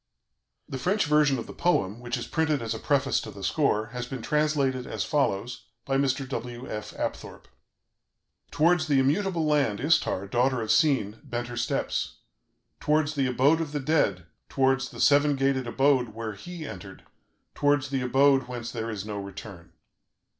The 0.67 0.79
French 0.79 1.05
version 1.05 1.37
of 1.37 1.45
the 1.45 1.53
poem, 1.53 1.99
which 1.99 2.17
is 2.17 2.25
printed 2.25 2.59
as 2.63 2.73
a 2.73 2.79
preface 2.79 3.21
to 3.21 3.29
the 3.29 3.43
score, 3.43 3.89
has 3.93 4.07
been 4.07 4.23
translated 4.23 4.87
as 4.87 5.03
follows 5.03 5.67
by 5.85 5.97
Mr. 5.97 6.27
W. 6.27 6.67
F. 6.67 6.91
Apthorp: 6.97 7.43
"Towards 8.49 8.87
the 8.87 8.97
immutable 8.97 9.45
land 9.45 9.79
Istar, 9.79 10.25
daughter 10.25 10.59
of 10.59 10.71
Sin, 10.71 11.19
bent 11.23 11.49
her 11.49 11.55
steps, 11.55 12.15
towards 12.79 13.13
the 13.13 13.27
abode 13.27 13.61
of 13.61 13.73
the 13.73 13.79
dead, 13.79 14.25
towards 14.49 14.89
the 14.89 14.99
seven 14.99 15.35
gated 15.35 15.67
abode 15.67 16.15
where 16.15 16.33
HE 16.33 16.65
entered, 16.65 17.03
towards 17.53 17.89
the 17.89 18.01
abode 18.01 18.47
whence 18.47 18.71
there 18.71 18.89
is 18.89 19.05
no 19.05 19.19
return. 19.19 19.71